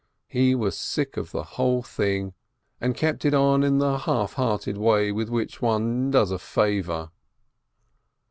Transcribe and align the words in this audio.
He 0.27 0.55
was 0.55 0.75
sick 0.75 1.15
of 1.15 1.29
the 1.29 1.43
whole 1.43 1.83
thing, 1.83 2.33
and 2.79 2.95
kept 2.97 3.23
on 3.23 3.61
in 3.61 3.77
the 3.77 3.99
half 3.99 4.33
hearted 4.33 4.75
way 4.75 5.11
with 5.11 5.29
which 5.29 5.61
one 5.61 6.09
does 6.09 6.31
a 6.31 6.39
favor. 6.39 7.11